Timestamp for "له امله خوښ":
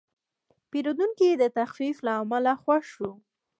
2.05-2.83